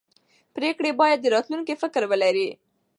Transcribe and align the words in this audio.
پرېکړې 0.55 0.91
باید 0.99 1.19
د 1.21 1.25
راتلونکي 1.35 1.73
فکر 1.81 2.01
ولري 2.11 2.49